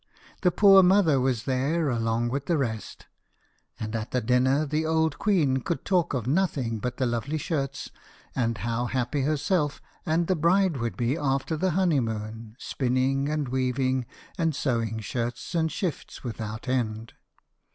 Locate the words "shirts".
7.37-7.91, 15.01-15.53